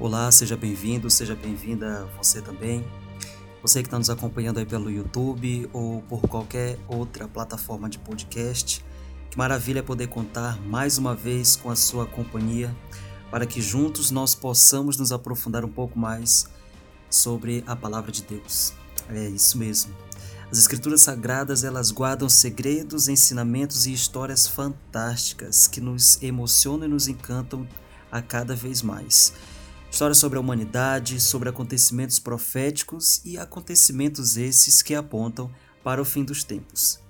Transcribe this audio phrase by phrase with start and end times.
[0.00, 2.86] Olá, seja bem-vindo, seja bem-vinda você também.
[3.60, 8.84] Você que está nos acompanhando aí pelo YouTube ou por qualquer outra plataforma de podcast.
[9.28, 12.72] Que maravilha poder contar mais uma vez com a sua companhia
[13.28, 16.46] para que juntos nós possamos nos aprofundar um pouco mais
[17.10, 18.72] sobre a palavra de Deus.
[19.08, 19.92] É isso mesmo.
[20.48, 27.08] As escrituras sagradas, elas guardam segredos, ensinamentos e histórias fantásticas que nos emocionam e nos
[27.08, 27.66] encantam
[28.12, 29.34] a cada vez mais.
[29.90, 35.50] Histórias sobre a humanidade, sobre acontecimentos proféticos e acontecimentos esses que apontam
[35.82, 37.00] para o fim dos tempos.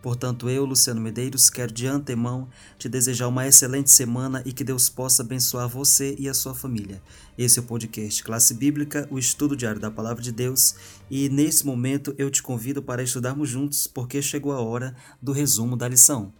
[0.00, 4.88] Portanto, eu, Luciano Medeiros, quero de antemão te desejar uma excelente semana e que Deus
[4.88, 7.02] possa abençoar você e a sua família.
[7.36, 10.74] Esse é o podcast Classe Bíblica, o estudo diário da Palavra de Deus,
[11.10, 15.76] e nesse momento eu te convido para estudarmos juntos, porque chegou a hora do resumo
[15.76, 16.32] da lição.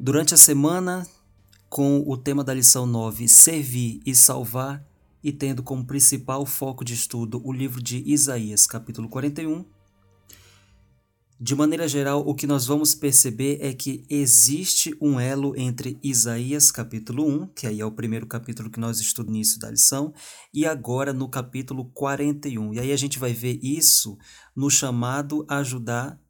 [0.00, 1.06] Durante a semana,
[1.68, 4.84] com o tema da lição 9, Servir e Salvar,
[5.22, 9.64] e tendo como principal foco de estudo o livro de Isaías, capítulo 41.
[11.40, 16.72] De maneira geral, o que nós vamos perceber é que existe um elo entre Isaías
[16.72, 20.12] capítulo 1, que aí é o primeiro capítulo que nós estudamos no início da lição,
[20.52, 22.74] e agora no capítulo 41.
[22.74, 24.18] E aí a gente vai ver isso
[24.56, 26.20] no chamado a ajudar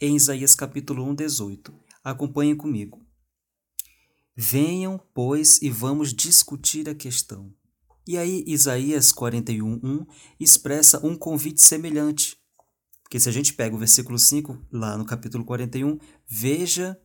[0.00, 1.72] em Isaías capítulo 1, 18.
[2.02, 3.09] Acompanhem comigo.
[4.42, 7.52] Venham, pois, e vamos discutir a questão.
[8.08, 10.06] E aí, Isaías 41:1
[10.40, 12.38] expressa um convite semelhante.
[13.02, 16.98] Porque se a gente pega o versículo 5, lá no capítulo 41, veja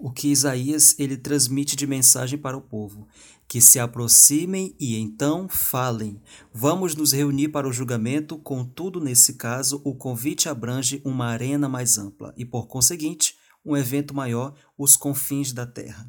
[0.00, 3.06] o que Isaías ele transmite de mensagem para o povo:
[3.46, 6.22] que se aproximem e então falem.
[6.54, 11.98] Vamos nos reunir para o julgamento, contudo, nesse caso, o convite abrange uma arena mais
[11.98, 13.36] ampla e, por conseguinte,
[13.68, 16.06] um evento maior, os confins da terra.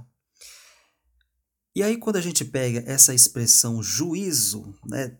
[1.75, 5.17] E aí, quando a gente pega essa expressão juízo, né,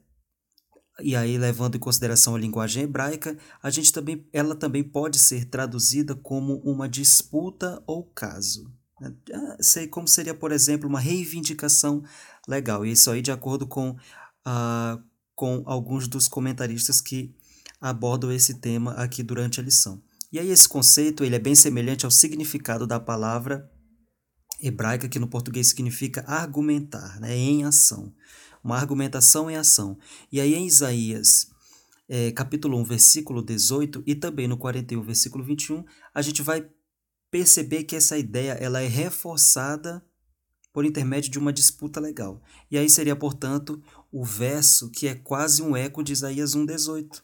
[1.01, 5.45] e aí levando em consideração a linguagem hebraica, a gente também, ela também pode ser
[5.45, 8.71] traduzida como uma disputa ou caso.
[8.99, 9.13] Né?
[9.33, 12.03] Ah, sei como seria, por exemplo, uma reivindicação
[12.47, 12.85] legal.
[12.85, 15.03] E isso aí de acordo com, uh,
[15.35, 17.33] com alguns dos comentaristas que
[17.79, 20.01] abordam esse tema aqui durante a lição.
[20.31, 23.69] E aí esse conceito ele é bem semelhante ao significado da palavra
[24.61, 28.13] hebraica que no português significa argumentar, né, em ação.
[28.63, 29.97] Uma argumentação em ação.
[30.31, 31.47] E aí em Isaías,
[32.07, 36.69] é, capítulo 1, versículo 18 e também no 41, versículo 21, a gente vai
[37.31, 40.03] perceber que essa ideia ela é reforçada
[40.73, 42.41] por intermédio de uma disputa legal.
[42.69, 43.81] E aí seria, portanto,
[44.11, 47.23] o verso que é quase um eco de Isaías 1:18.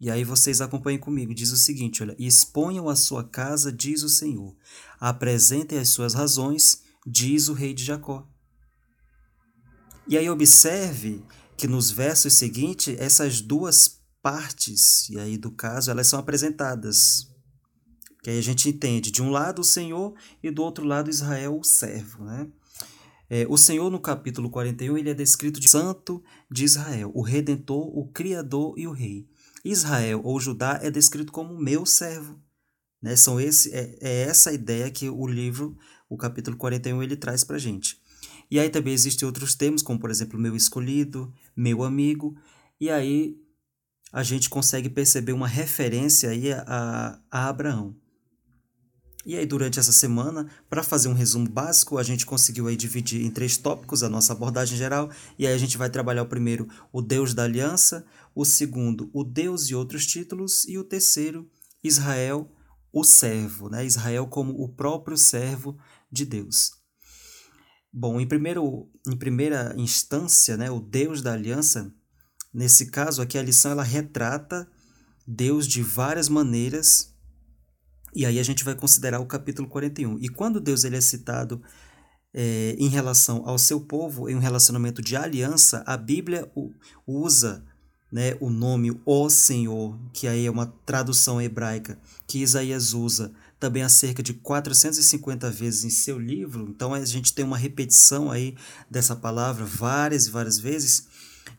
[0.00, 1.34] E aí vocês acompanhem comigo.
[1.34, 4.54] Diz o seguinte, olha: "Exponham a sua casa", diz o Senhor.
[5.00, 8.28] "Apresentem as suas razões", diz o rei de Jacó.
[10.08, 11.24] E aí observe
[11.56, 17.28] que nos versos seguintes essas duas partes, e aí do caso, elas são apresentadas.
[18.22, 21.58] Que aí a gente entende, de um lado o Senhor e do outro lado Israel,
[21.58, 22.48] o servo, né?
[23.28, 27.96] É, o Senhor, no capítulo 41, ele é descrito de santo de Israel, o redentor,
[27.96, 29.28] o criador e o rei.
[29.70, 32.40] Israel ou Judá é descrito como meu servo.
[33.02, 33.16] Né?
[33.16, 35.76] São esse, é, é essa ideia que o livro,
[36.08, 38.00] o capítulo 41, ele traz para gente.
[38.50, 42.36] E aí também existem outros termos, como por exemplo, meu escolhido, meu amigo,
[42.80, 43.36] e aí
[44.12, 47.96] a gente consegue perceber uma referência aí a, a Abraão.
[49.26, 53.24] E aí, durante essa semana, para fazer um resumo básico, a gente conseguiu aí dividir
[53.24, 55.10] em três tópicos a nossa abordagem geral.
[55.36, 59.24] E aí a gente vai trabalhar o primeiro, o Deus da aliança, o segundo, o
[59.24, 61.50] Deus e outros títulos, e o terceiro,
[61.82, 62.48] Israel,
[62.92, 63.84] o servo, né?
[63.84, 65.76] Israel como o próprio servo
[66.10, 66.70] de Deus.
[67.92, 71.92] Bom, em, primeiro, em primeira instância, né, o Deus da aliança,
[72.54, 74.70] nesse caso aqui a lição ela retrata
[75.26, 77.15] Deus de várias maneiras
[78.16, 80.18] e aí a gente vai considerar o capítulo 41.
[80.20, 81.60] E quando Deus ele é citado
[82.32, 86.50] é, em relação ao seu povo, em um relacionamento de aliança, a Bíblia
[87.06, 87.62] usa
[88.10, 93.82] né, o nome O Senhor, que aí é uma tradução hebraica que Isaías usa também
[93.82, 96.68] há cerca de 450 vezes em seu livro.
[96.70, 98.56] Então a gente tem uma repetição aí
[98.90, 101.06] dessa palavra várias e várias vezes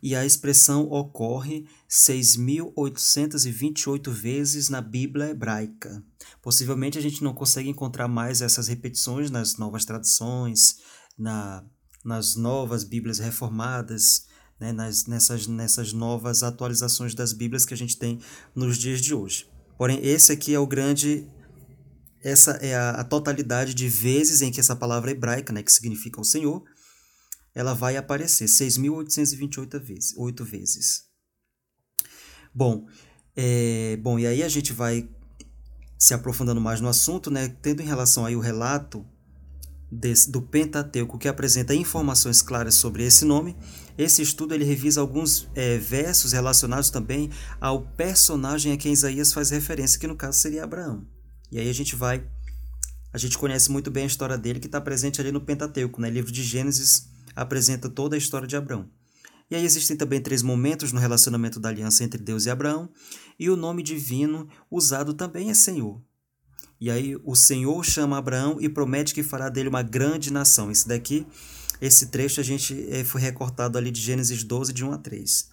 [0.02, 6.04] e a expressão ocorre 6.828 vezes na Bíblia hebraica.
[6.42, 10.78] Possivelmente a gente não consegue encontrar mais essas repetições nas novas traduções,
[11.18, 11.64] na,
[12.04, 14.28] nas novas Bíblias reformadas,
[14.60, 18.20] né, nas, nessas, nessas novas atualizações das Bíblias que a gente tem
[18.56, 19.48] nos dias de hoje.
[19.78, 21.28] Porém, esse aqui é o grande.
[22.24, 26.20] Essa é a, a totalidade de vezes em que essa palavra hebraica, né, que significa
[26.20, 26.64] o Senhor,
[27.58, 31.06] ela vai aparecer 6.828 vezes, 8 vezes.
[32.54, 32.86] Bom,
[33.36, 35.10] é, bom, e aí a gente vai
[35.98, 39.04] se aprofundando mais no assunto, né, tendo em relação aí o relato
[39.92, 43.58] desse, do Pentateuco que apresenta informações claras sobre esse nome.
[43.98, 49.50] Esse estudo ele revisa alguns é, versos relacionados também ao personagem a quem Isaías faz
[49.50, 51.08] referência, que no caso seria Abraão.
[51.52, 52.24] E aí a gente vai,
[53.12, 56.08] a gente conhece muito bem a história dele que está presente ali no Pentateuco, né?
[56.08, 58.90] Livro de Gênesis apresenta toda a história de Abraão.
[59.50, 62.90] E aí existem também três momentos no relacionamento da aliança entre Deus e Abraão,
[63.40, 66.02] e o nome divino usado também é Senhor.
[66.82, 70.70] E aí o Senhor chama Abraão e promete que fará dele uma grande nação.
[70.70, 71.26] Esse daqui,
[71.80, 75.50] esse trecho a gente é, foi recortado ali de Gênesis 12, de 1 a 3.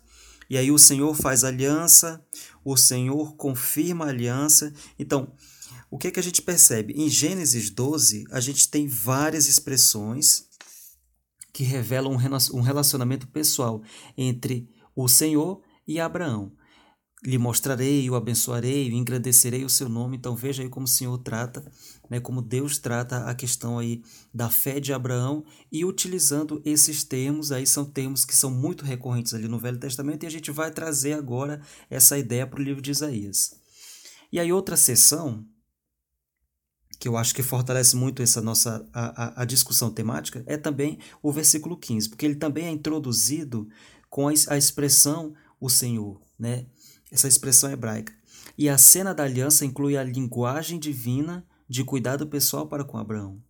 [0.50, 2.22] E aí o Senhor faz aliança,
[2.64, 4.72] o Senhor confirma a aliança.
[4.98, 5.32] Então,
[5.90, 6.92] o que, é que a gente percebe?
[6.94, 10.46] Em Gênesis 12, a gente tem várias expressões
[11.54, 12.12] que revelam
[12.52, 13.80] um relacionamento pessoal
[14.18, 16.52] entre o Senhor e Abraão.
[17.24, 20.16] Lhe mostrarei, o abençoarei, engrandecerei o seu nome.
[20.16, 21.64] Então veja aí como o Senhor trata,
[22.10, 24.02] né, como Deus trata a questão aí
[24.34, 29.32] da fé de Abraão e utilizando esses termos, aí são termos que são muito recorrentes
[29.32, 32.82] ali no Velho Testamento e a gente vai trazer agora essa ideia para o livro
[32.82, 33.54] de Isaías.
[34.32, 35.46] E aí outra sessão
[36.98, 41.32] que eu acho que fortalece muito essa nossa a, a, discussão temática, é também o
[41.32, 43.68] versículo 15, porque ele também é introduzido
[44.08, 46.66] com a, a expressão o Senhor, né?
[47.10, 48.12] essa expressão hebraica.
[48.58, 53.40] E a cena da aliança inclui a linguagem divina de cuidado pessoal para com Abraão.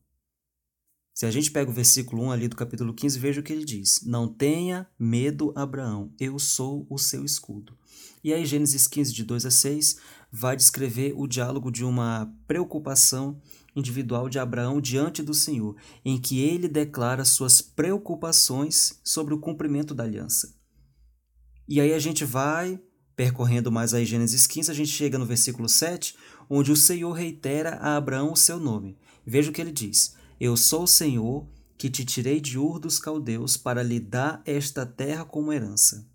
[1.15, 3.65] Se a gente pega o versículo 1 ali do capítulo 15, veja o que ele
[3.65, 7.79] diz: Não tenha medo, Abraão, eu sou o seu escudo.
[8.25, 9.99] E aí, Gênesis 15, de 2 a 6,
[10.33, 13.41] vai descrever o diálogo de uma preocupação
[13.77, 19.95] individual de Abraão diante do Senhor, em que ele declara suas preocupações sobre o cumprimento
[19.95, 20.53] da aliança.
[21.69, 22.81] E aí a gente vai
[23.15, 26.17] percorrendo mais aí Gênesis 15, a gente chega no versículo 7,
[26.51, 28.99] onde o Senhor reitera a Abraão o seu nome.
[29.25, 31.49] Veja o que ele diz: Eu sou o Senhor
[31.79, 36.07] que te tirei de Ur dos caldeus para lhe dar esta terra como herança.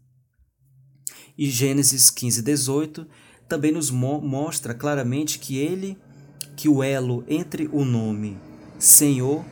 [1.35, 3.07] E Gênesis 15, 18
[3.47, 5.97] também nos mo mostra claramente que ele,
[6.55, 8.37] que o elo entre o nome
[8.77, 9.43] Senhor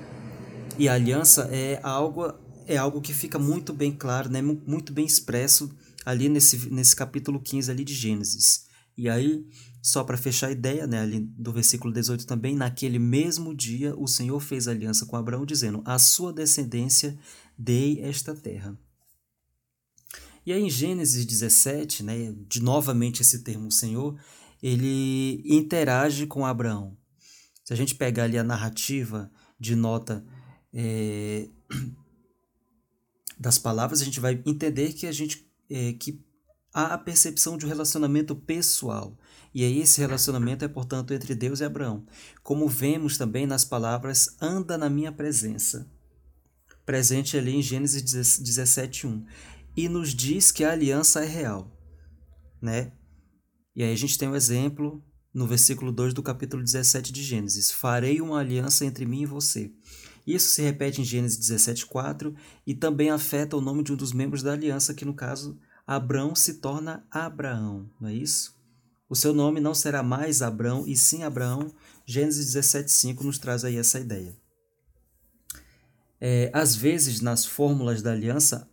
[0.77, 2.31] e aliança é algo
[2.67, 4.43] é algo que fica muito bem claro, né?
[4.43, 5.75] muito bem expresso
[6.05, 8.66] ali nesse, nesse capítulo 15 ali de Gênesis.
[8.97, 9.45] E aí,
[9.81, 14.07] só para fechar a ideia, né, ali do versículo 18 também, naquele mesmo dia o
[14.07, 17.17] Senhor fez aliança com Abraão, dizendo: A sua descendência
[17.57, 18.77] dei esta terra.
[20.43, 24.19] E aí em Gênesis 17, né, de novamente esse termo Senhor,
[24.63, 26.97] ele interage com Abraão.
[27.63, 29.29] Se a gente pegar ali a narrativa
[29.59, 30.25] de nota
[30.73, 31.49] é,
[33.37, 36.25] das palavras, a gente vai entender que a gente é, que
[36.77, 39.17] há a percepção de um relacionamento pessoal.
[39.51, 42.05] E aí esse relacionamento é, portanto, entre Deus e Abraão.
[42.43, 45.89] Como vemos também nas palavras anda na minha presença.
[46.85, 49.25] Presente ali em Gênesis 17:1
[49.75, 51.75] e nos diz que a aliança é real,
[52.61, 52.91] né?
[53.75, 55.03] E aí a gente tem um exemplo
[55.33, 59.71] no versículo 2 do capítulo 17 de Gênesis: Farei uma aliança entre mim e você.
[60.27, 62.35] Isso se repete em Gênesis 17:4
[62.67, 66.35] e também afeta o nome de um dos membros da aliança, que no caso Abrão
[66.35, 68.53] se torna Abraão, não é isso?
[69.09, 71.73] O seu nome não será mais Abrão e sim Abraão.
[72.05, 74.35] Gênesis 17:5 nos traz aí essa ideia.
[76.19, 78.69] É, às vezes, nas fórmulas da aliança,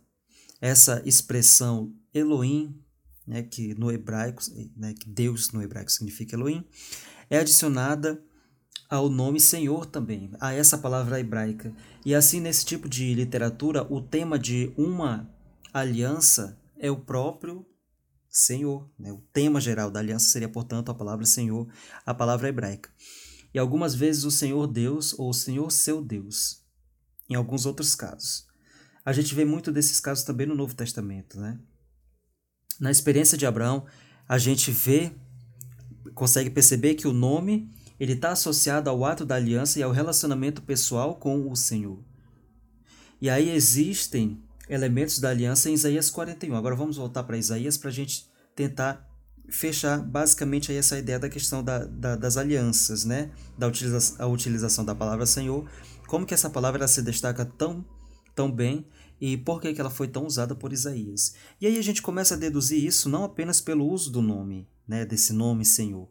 [0.59, 2.75] essa expressão Elohim,
[3.25, 4.41] né, que no hebraico,
[4.75, 6.65] né, que Deus no hebraico significa Elohim,
[7.29, 8.21] é adicionada
[8.89, 11.73] ao nome Senhor também, a essa palavra hebraica.
[12.05, 15.29] E assim, nesse tipo de literatura, o tema de uma
[15.73, 17.65] aliança é o próprio
[18.29, 18.89] Senhor.
[18.97, 19.11] Né?
[19.11, 21.67] O tema geral da aliança seria, portanto, a palavra Senhor,
[22.05, 22.89] a palavra hebraica.
[23.53, 26.61] E algumas vezes o Senhor Deus ou o Senhor seu Deus,
[27.29, 28.45] em alguns outros casos.
[29.05, 31.59] A gente vê muito desses casos também no Novo Testamento, né?
[32.79, 33.85] Na experiência de Abraão,
[34.27, 35.13] a gente vê,
[36.13, 40.61] consegue perceber que o nome ele está associado ao ato da aliança e ao relacionamento
[40.61, 42.03] pessoal com o Senhor.
[43.21, 46.55] E aí existem elementos da aliança em Isaías 41.
[46.55, 49.07] Agora vamos voltar para Isaías para a gente tentar
[49.49, 53.31] fechar basicamente aí essa ideia da questão da, da, das alianças, né?
[53.57, 55.69] Da utiliza a utilização da palavra Senhor.
[56.07, 57.85] Como que essa palavra se destaca tão
[58.35, 58.85] tão bem
[59.19, 61.35] e por que, que ela foi tão usada por Isaías.
[61.59, 65.05] E aí a gente começa a deduzir isso não apenas pelo uso do nome, né,
[65.05, 66.09] desse nome Senhor,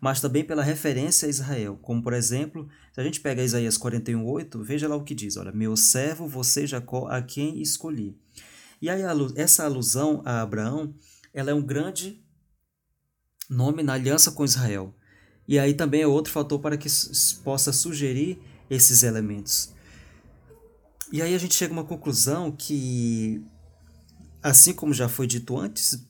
[0.00, 1.78] mas também pela referência a Israel.
[1.82, 5.52] Como, por exemplo, se a gente pega Isaías 41:8, veja lá o que diz: Olha,
[5.52, 8.18] meu servo, você Jacó, a quem escolhi.
[8.80, 9.02] E aí
[9.36, 10.94] essa alusão a Abraão,
[11.32, 12.22] ela é um grande
[13.48, 14.94] nome na aliança com Israel.
[15.48, 16.88] E aí também é outro fator para que
[17.44, 18.38] possa sugerir
[18.68, 19.72] esses elementos.
[21.12, 23.40] E aí a gente chega a uma conclusão que,
[24.42, 26.04] assim como já foi dito antes,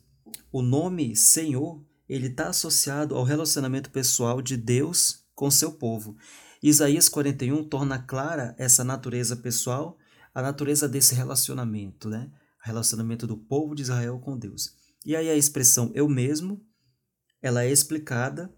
[0.50, 6.16] o nome Senhor ele está associado ao relacionamento pessoal de Deus com seu povo.
[6.62, 9.98] Isaías 41 torna clara essa natureza pessoal,
[10.34, 12.30] a natureza desse relacionamento, né?
[12.62, 14.72] Relacionamento do povo de Israel com Deus.
[15.04, 16.60] E aí a expressão eu mesmo,
[17.40, 18.52] ela é explicada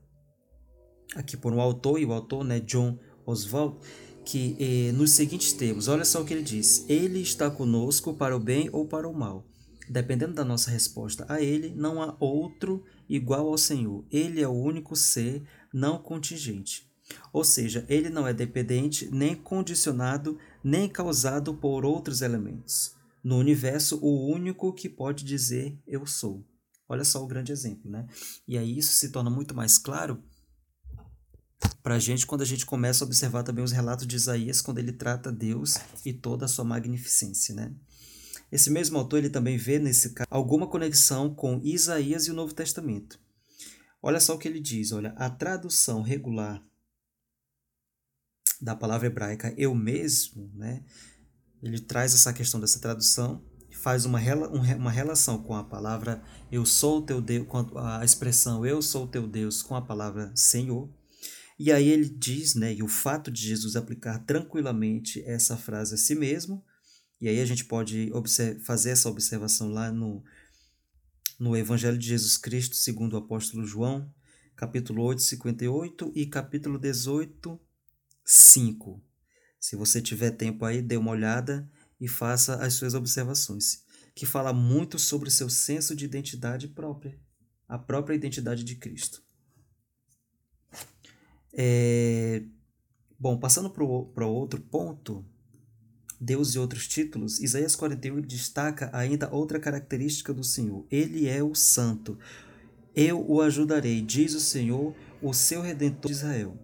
[1.14, 3.78] aqui por um autor, e o autor, né, John Oswald,
[4.24, 8.36] que eh, nos seguintes termos, olha só o que ele diz: Ele está conosco para
[8.36, 9.46] o bem ou para o mal.
[9.90, 14.04] Dependendo da nossa resposta a Ele, não há outro igual ao Senhor.
[14.10, 15.42] Ele é o único ser
[15.72, 16.88] não contingente.
[17.32, 22.94] Ou seja, ele não é dependente, nem condicionado, nem causado por outros elementos.
[23.22, 26.44] No universo, o único que pode dizer eu sou.
[26.88, 28.06] Olha só o grande exemplo, né?
[28.46, 30.22] E aí isso se torna muito mais claro
[31.82, 34.78] para a gente quando a gente começa a observar também os relatos de Isaías, quando
[34.78, 37.72] ele trata Deus e toda a sua magnificência, né?
[38.50, 42.54] Esse mesmo autor ele também vê nesse caso alguma conexão com Isaías e o Novo
[42.54, 43.20] Testamento.
[44.02, 46.62] Olha só o que ele diz, olha, a tradução regular
[48.60, 50.84] da palavra hebraica eu mesmo, né?
[51.62, 54.18] Ele traz essa questão dessa tradução, faz uma,
[54.76, 59.26] uma relação com a palavra eu sou teu Deus, com a expressão eu sou teu
[59.26, 60.88] Deus com a palavra Senhor.
[61.58, 65.98] E aí ele diz, né, e o fato de Jesus aplicar tranquilamente essa frase a
[65.98, 66.64] si mesmo
[67.20, 68.10] e aí a gente pode
[68.64, 70.22] fazer essa observação lá no,
[71.38, 74.12] no Evangelho de Jesus Cristo, segundo o apóstolo João,
[74.54, 77.60] capítulo 8, 58 e capítulo 18,
[78.24, 79.02] 5.
[79.58, 81.68] Se você tiver tempo aí, dê uma olhada
[82.00, 83.84] e faça as suas observações,
[84.14, 87.18] que fala muito sobre o seu senso de identidade própria,
[87.66, 89.22] a própria identidade de Cristo.
[91.52, 92.44] É...
[93.18, 95.26] Bom, passando para outro ponto,
[96.20, 100.84] Deus e outros títulos, Isaías 41 destaca ainda outra característica do Senhor.
[100.90, 102.18] Ele é o Santo.
[102.94, 106.56] Eu o ajudarei, diz o Senhor, o seu redentor de Israel.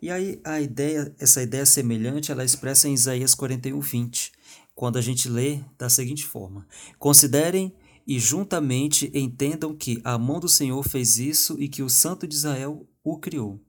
[0.00, 4.32] E aí a ideia, essa ideia semelhante, ela é expressa em Isaías 41, 20,
[4.74, 6.66] quando a gente lê da seguinte forma:
[6.98, 7.74] Considerem
[8.06, 12.34] e juntamente entendam que a mão do Senhor fez isso e que o Santo de
[12.34, 13.60] Israel o criou.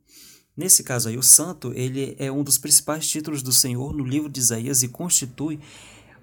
[0.55, 4.29] Nesse caso aí, o santo, ele é um dos principais títulos do Senhor no livro
[4.29, 5.60] de Isaías e constitui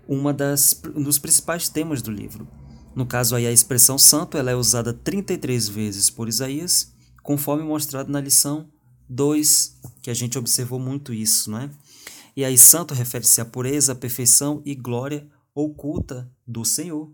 [0.06, 2.47] uma das, um dos principais temas do livro.
[2.94, 6.92] No caso aí, a expressão santo ela é usada 33 vezes por Isaías,
[7.23, 8.68] conforme mostrado na lição
[9.08, 11.70] 2, que a gente observou muito isso, não é?
[12.37, 17.12] E aí, santo refere-se à pureza, perfeição e glória oculta do Senhor.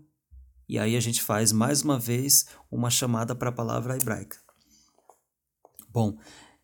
[0.67, 4.37] E aí a gente faz mais uma vez uma chamada para a palavra hebraica.
[5.89, 6.17] Bom,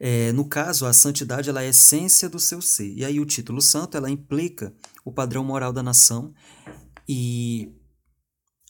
[0.04, 2.92] é, no caso, a santidade ela é a essência do seu ser.
[2.92, 4.74] E aí o título santo ela implica
[5.06, 6.34] o padrão moral da nação
[7.08, 7.72] e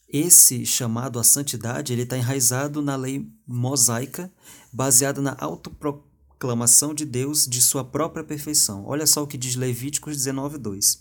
[0.10, 4.30] esse chamado à santidade ele está enraizado na lei mosaica,
[4.74, 8.84] baseada na autoproclamação de Deus de sua própria perfeição.
[8.86, 11.00] Olha só o que diz Levíticos 19:2.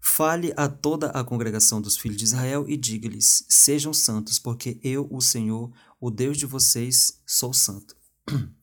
[0.00, 5.06] Fale a toda a congregação dos filhos de Israel e diga-lhes: Sejam santos, porque eu,
[5.08, 7.94] o Senhor, o Deus de vocês, sou santo.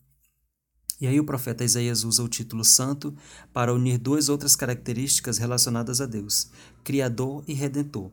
[0.99, 3.15] E aí o profeta Isaías usa o título santo
[3.51, 6.49] para unir duas outras características relacionadas a Deus,
[6.83, 8.11] Criador e Redentor.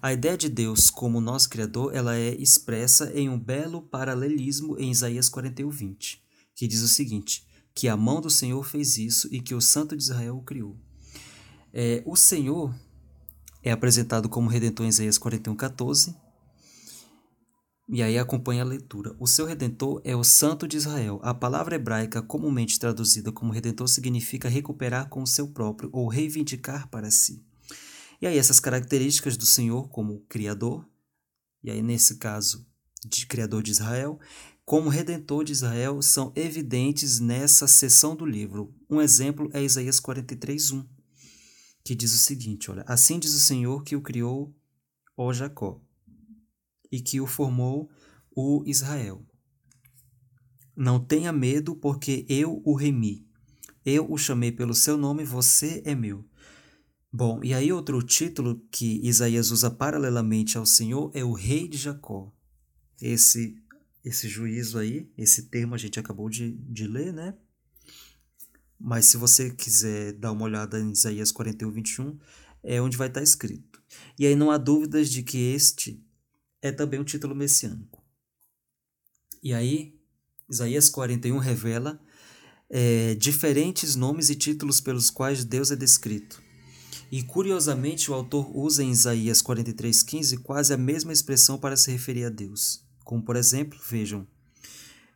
[0.00, 4.90] A ideia de Deus como nosso Criador ela é expressa em um belo paralelismo em
[4.90, 6.22] Isaías 41, 20,
[6.56, 9.96] que diz o seguinte, que a mão do Senhor fez isso e que o Santo
[9.96, 10.76] de Israel o criou.
[11.72, 12.74] É, o Senhor
[13.62, 16.16] é apresentado como Redentor em Isaías 41, 14,
[17.92, 19.14] e aí acompanha a leitura.
[19.18, 21.20] O seu redentor é o Santo de Israel.
[21.22, 26.88] A palavra hebraica comumente traduzida como redentor significa recuperar com o seu próprio ou reivindicar
[26.88, 27.44] para si.
[28.18, 30.88] E aí essas características do Senhor como criador,
[31.62, 32.66] e aí nesse caso
[33.04, 34.18] de criador de Israel,
[34.64, 38.74] como redentor de Israel são evidentes nessa seção do livro.
[38.88, 40.82] Um exemplo é Isaías 43:1,
[41.84, 44.56] que diz o seguinte, olha: Assim diz o Senhor que o criou,
[45.14, 45.78] ó Jacó
[46.92, 47.90] e que o formou
[48.36, 49.26] o Israel.
[50.76, 53.26] Não tenha medo, porque eu o remi.
[53.84, 56.24] Eu o chamei pelo seu nome, você é meu.
[57.12, 61.76] Bom, e aí outro título que Isaías usa paralelamente ao Senhor é o Rei de
[61.76, 62.32] Jacó.
[63.00, 63.56] Esse
[64.04, 67.34] esse juízo aí, esse termo a gente acabou de, de ler, né?
[68.78, 72.18] Mas se você quiser dar uma olhada em Isaías 41, 21,
[72.64, 73.80] é onde vai estar escrito.
[74.18, 76.04] E aí não há dúvidas de que este
[76.62, 78.02] é também um título messiânico.
[79.42, 80.00] E aí,
[80.48, 82.00] Isaías 41 revela
[82.70, 86.40] é, diferentes nomes e títulos pelos quais Deus é descrito.
[87.10, 92.24] E curiosamente, o autor usa em Isaías 43,15 quase a mesma expressão para se referir
[92.24, 92.82] a Deus.
[93.04, 94.26] Como, por exemplo, vejam: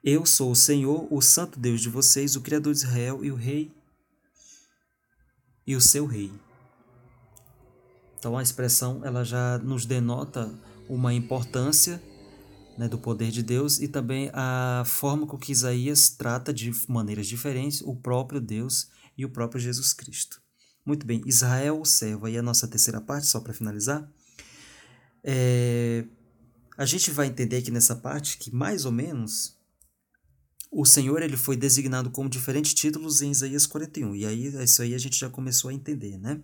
[0.05, 3.37] Eu sou o Senhor, o Santo Deus de vocês, o Criador de Israel e o
[3.37, 3.73] Rei
[5.67, 6.31] e o seu Rei.
[8.19, 10.53] Então a expressão ela já nos denota
[10.89, 12.03] uma importância
[12.77, 17.27] né, do poder de Deus e também a forma com que Isaías trata de maneiras
[17.27, 20.41] diferentes o próprio Deus e o próprio Jesus Cristo.
[20.85, 24.09] Muito bem, Israel, o servo, aí a nossa terceira parte, só para finalizar.
[25.25, 26.05] É,
[26.77, 29.57] a gente vai entender aqui nessa parte que, mais ou menos,
[30.71, 34.15] o Senhor ele foi designado com diferentes títulos em Isaías 41.
[34.15, 36.41] E aí, isso aí a gente já começou a entender, né?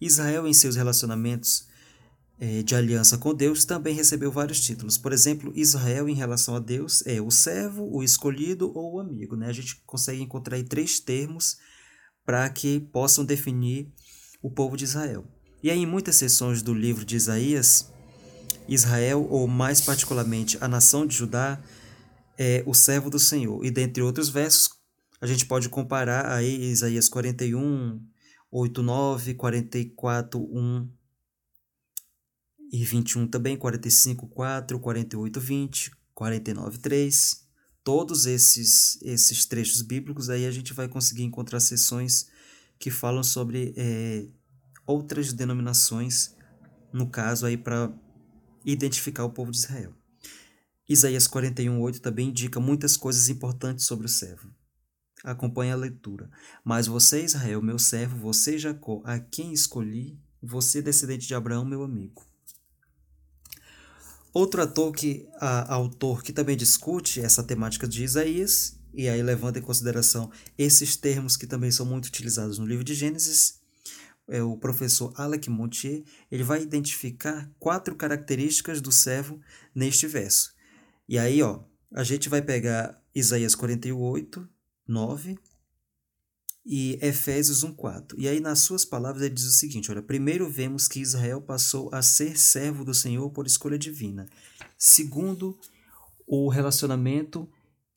[0.00, 1.68] Israel, em seus relacionamentos
[2.64, 4.96] de aliança com Deus, também recebeu vários títulos.
[4.96, 9.36] Por exemplo, Israel, em relação a Deus, é o servo, o escolhido ou o amigo.
[9.36, 9.46] Né?
[9.46, 11.58] A gente consegue encontrar aí três termos
[12.24, 13.92] para que possam definir
[14.42, 15.26] o povo de Israel.
[15.62, 17.92] E aí, em muitas sessões do livro de Isaías,
[18.66, 21.60] Israel, ou mais particularmente a nação de Judá,
[22.38, 23.62] é o servo do Senhor.
[23.62, 24.70] E dentre outros versos,
[25.20, 28.00] a gente pode comparar aí Isaías 41,
[28.50, 30.99] 8, 9, 44, 1
[32.72, 37.46] e 21 também, 45, 4, 48, 20, 49, 3.
[37.82, 42.28] Todos esses, esses trechos bíblicos aí a gente vai conseguir encontrar sessões
[42.78, 44.28] que falam sobre é,
[44.86, 46.34] outras denominações,
[46.92, 47.92] no caso aí para
[48.64, 49.94] identificar o povo de Israel.
[50.88, 54.50] Isaías 41, 8 também indica muitas coisas importantes sobre o servo.
[55.22, 56.30] Acompanhe a leitura.
[56.64, 61.82] Mas você, Israel, meu servo, você, Jacó, a quem escolhi, você, descendente de Abraão, meu
[61.82, 62.29] amigo.
[64.32, 69.56] Outro ator que, a, autor que também discute essa temática de Isaías, e aí levando
[69.56, 73.60] em consideração esses termos que também são muito utilizados no livro de Gênesis,
[74.28, 79.40] é o professor Alec Montier, ele vai identificar quatro características do servo
[79.74, 80.54] neste verso.
[81.08, 84.48] E aí, ó, a gente vai pegar Isaías 48,
[84.86, 85.36] 9
[86.64, 88.14] e Efésios 1:4.
[88.18, 91.88] E aí nas suas palavras ele diz o seguinte, olha, primeiro vemos que Israel passou
[91.92, 94.26] a ser servo do Senhor por escolha divina.
[94.78, 95.58] Segundo,
[96.26, 97.48] o relacionamento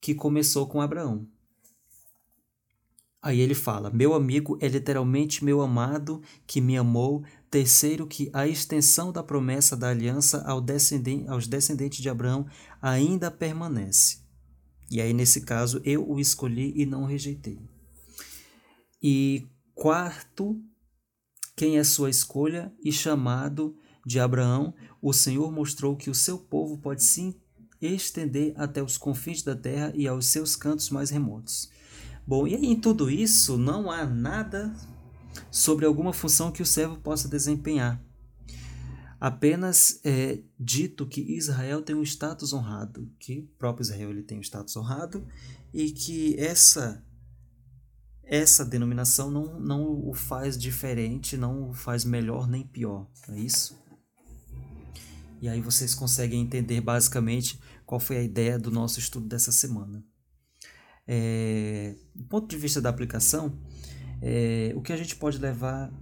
[0.02, 1.28] que começou com Abraão.
[3.22, 7.24] Aí ele fala: Meu amigo é literalmente meu amado que me amou.
[7.50, 12.46] Terceiro, que a extensão da promessa da aliança ao descendente, aos descendentes de Abraão
[12.82, 14.18] ainda permanece.
[14.92, 17.60] E aí, nesse caso, eu o escolhi e não o rejeitei.
[19.04, 20.58] E quarto,
[21.58, 26.78] quem é sua escolha e chamado de Abraão, o Senhor mostrou que o seu povo
[26.78, 27.36] pode sim
[27.82, 31.70] estender até os confins da terra e aos seus cantos mais remotos.
[32.26, 34.74] Bom, e em tudo isso não há nada
[35.52, 38.02] sobre alguma função que o servo possa desempenhar.
[39.20, 44.38] Apenas é dito que Israel tem um status honrado, que o próprio Israel ele tem
[44.38, 45.26] um status honrado
[45.74, 47.04] e que essa
[48.34, 53.80] essa denominação não, não o faz diferente, não o faz melhor nem pior, é isso?
[55.40, 60.04] E aí vocês conseguem entender basicamente qual foi a ideia do nosso estudo dessa semana.
[61.08, 63.56] É, do ponto de vista da aplicação,
[64.20, 65.94] é, o que a gente pode levar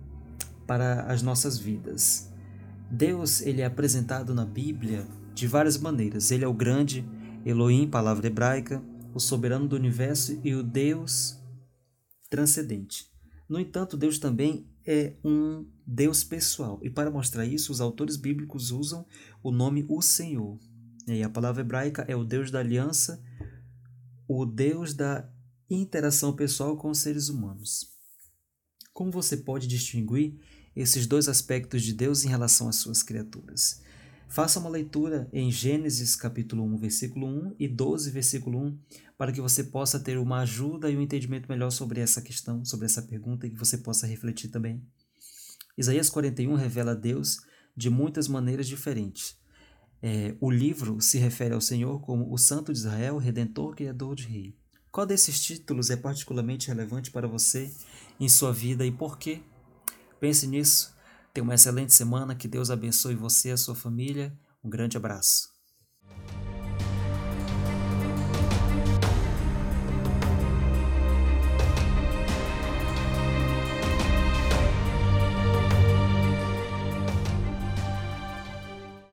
[0.66, 2.32] para as nossas vidas?
[2.90, 6.32] Deus ele é apresentado na Bíblia de várias maneiras.
[6.32, 7.06] Ele é o grande
[7.46, 8.82] Elohim, palavra hebraica,
[9.14, 11.41] o soberano do universo e o Deus
[12.32, 13.12] transcendente.
[13.48, 16.80] No entanto, Deus também é um Deus pessoal.
[16.82, 19.06] E para mostrar isso, os autores bíblicos usam
[19.44, 20.58] o nome o Senhor.
[21.06, 23.22] E a palavra hebraica é o Deus da aliança,
[24.28, 25.30] o Deus da
[25.70, 27.92] interação pessoal com os seres humanos.
[28.94, 30.40] Como você pode distinguir
[30.74, 33.82] esses dois aspectos de Deus em relação às suas criaturas.
[34.32, 38.80] Faça uma leitura em Gênesis capítulo 1, versículo 1 e 12, versículo 1,
[39.18, 42.86] para que você possa ter uma ajuda e um entendimento melhor sobre essa questão, sobre
[42.86, 44.82] essa pergunta e que você possa refletir também.
[45.78, 47.40] Isaías 41 revela Deus
[47.76, 49.36] de muitas maneiras diferentes.
[50.02, 54.24] É, o livro se refere ao Senhor como o Santo de Israel, Redentor, Criador de
[54.24, 54.56] Rei.
[54.94, 57.70] Qual desses títulos é particularmente relevante para você
[58.18, 59.42] em sua vida e por quê?
[60.22, 61.01] Pense nisso.
[61.34, 62.36] Tenha uma excelente semana.
[62.36, 64.38] Que Deus abençoe você e a sua família.
[64.64, 65.50] Um grande abraço.